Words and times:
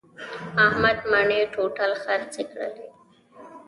احمد 0.65 0.97
مڼې 1.11 1.39
ټوټل 1.53 1.91
خرڅې 2.03 2.43
کړلې. 2.51 2.87